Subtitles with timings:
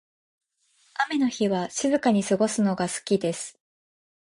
[1.11, 3.59] 雨の日は静かに過ごすのが好きです。